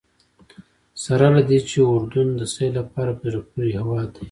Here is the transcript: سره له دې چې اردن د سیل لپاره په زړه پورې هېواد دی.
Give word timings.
سره 1.03 1.25
له 1.35 1.41
دې 1.49 1.59
چې 1.69 1.77
اردن 1.91 2.27
د 2.35 2.41
سیل 2.53 2.71
لپاره 2.79 3.11
په 3.19 3.25
زړه 3.31 3.41
پورې 3.49 3.69
هېواد 3.79 4.07
دی. 4.15 4.19